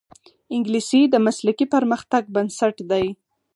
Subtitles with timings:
[0.55, 3.05] انګلیسي د مسلکي پرمختګ بنسټ دی